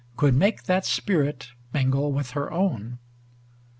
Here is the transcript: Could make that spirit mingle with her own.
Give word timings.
Could 0.17 0.33
make 0.33 0.63
that 0.63 0.83
spirit 0.83 1.49
mingle 1.73 2.11
with 2.11 2.31
her 2.31 2.51
own. 2.51 2.97